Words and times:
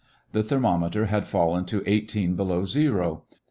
The 0.31 0.41
thermometer 0.41 1.05
had 1.05 1.27
fallen 1.27 1.65
to 1.65 1.81
18° 1.81 2.35
below 2.35 2.65
zero. 2.65 3.21